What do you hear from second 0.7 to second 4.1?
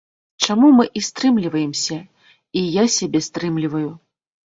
мы і стрымліваемся, і я сябе стрымліваю.